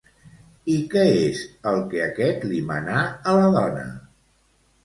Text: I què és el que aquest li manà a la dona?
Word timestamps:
I 0.75 0.77
què 0.93 1.03
és 1.25 1.43
el 1.71 1.77
que 1.91 2.01
aquest 2.07 2.47
li 2.53 2.65
manà 2.73 3.05
a 3.33 3.35
la 3.43 3.53
dona? 3.61 3.85